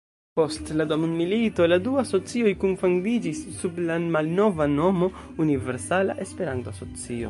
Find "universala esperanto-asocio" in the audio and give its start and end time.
5.47-7.19